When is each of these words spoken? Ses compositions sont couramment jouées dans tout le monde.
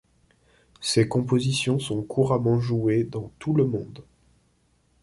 Ses 0.79 1.07
compositions 1.07 1.77
sont 1.77 2.01
couramment 2.01 2.59
jouées 2.59 3.03
dans 3.03 3.31
tout 3.37 3.53
le 3.53 3.67
monde. 3.67 4.03